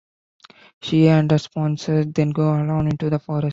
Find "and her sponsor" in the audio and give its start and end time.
1.09-2.03